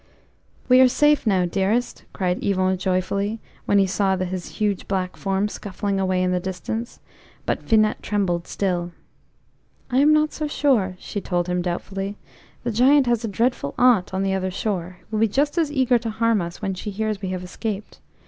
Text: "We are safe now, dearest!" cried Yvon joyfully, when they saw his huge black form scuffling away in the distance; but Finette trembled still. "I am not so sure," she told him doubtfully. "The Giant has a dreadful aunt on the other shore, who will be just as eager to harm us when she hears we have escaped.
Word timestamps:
"We 0.67 0.81
are 0.81 0.87
safe 0.87 1.27
now, 1.27 1.45
dearest!" 1.45 2.05
cried 2.11 2.43
Yvon 2.43 2.79
joyfully, 2.79 3.39
when 3.67 3.77
they 3.77 3.85
saw 3.85 4.17
his 4.17 4.55
huge 4.57 4.87
black 4.87 5.15
form 5.15 5.47
scuffling 5.47 5.99
away 5.99 6.23
in 6.23 6.31
the 6.31 6.39
distance; 6.39 6.99
but 7.45 7.61
Finette 7.61 8.01
trembled 8.01 8.47
still. 8.47 8.93
"I 9.91 9.99
am 9.99 10.11
not 10.11 10.33
so 10.33 10.47
sure," 10.47 10.95
she 10.97 11.21
told 11.21 11.45
him 11.47 11.61
doubtfully. 11.61 12.17
"The 12.63 12.71
Giant 12.71 13.05
has 13.05 13.23
a 13.23 13.27
dreadful 13.27 13.75
aunt 13.77 14.11
on 14.11 14.23
the 14.23 14.33
other 14.33 14.49
shore, 14.49 14.97
who 15.11 15.17
will 15.17 15.21
be 15.21 15.27
just 15.27 15.59
as 15.59 15.71
eager 15.71 15.99
to 15.99 16.09
harm 16.09 16.41
us 16.41 16.63
when 16.63 16.73
she 16.73 16.89
hears 16.89 17.21
we 17.21 17.29
have 17.29 17.43
escaped. 17.43 17.99